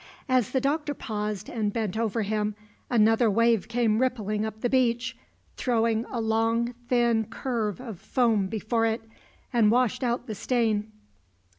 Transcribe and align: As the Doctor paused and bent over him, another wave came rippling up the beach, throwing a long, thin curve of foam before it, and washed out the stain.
As 0.27 0.49
the 0.49 0.59
Doctor 0.59 0.95
paused 0.95 1.47
and 1.47 1.71
bent 1.71 1.95
over 1.95 2.23
him, 2.23 2.55
another 2.89 3.29
wave 3.29 3.67
came 3.67 3.99
rippling 4.01 4.43
up 4.43 4.61
the 4.61 4.67
beach, 4.67 5.15
throwing 5.57 6.05
a 6.09 6.19
long, 6.19 6.73
thin 6.87 7.25
curve 7.25 7.79
of 7.79 7.99
foam 7.99 8.47
before 8.47 8.87
it, 8.87 9.03
and 9.53 9.69
washed 9.69 10.03
out 10.03 10.25
the 10.25 10.33
stain. 10.33 10.91